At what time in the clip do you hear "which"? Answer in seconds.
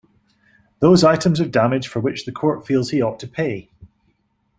1.99-2.25